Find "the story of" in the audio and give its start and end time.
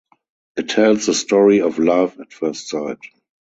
1.05-1.77